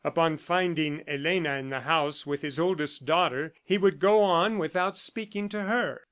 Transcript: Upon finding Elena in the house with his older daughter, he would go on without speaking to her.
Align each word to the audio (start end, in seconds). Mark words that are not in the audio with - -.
Upon 0.03 0.37
finding 0.39 1.03
Elena 1.07 1.57
in 1.57 1.69
the 1.69 1.81
house 1.81 2.25
with 2.25 2.41
his 2.41 2.59
older 2.59 2.87
daughter, 3.05 3.53
he 3.63 3.77
would 3.77 3.99
go 3.99 4.23
on 4.23 4.57
without 4.57 4.97
speaking 4.97 5.47
to 5.49 5.61
her. 5.65 5.99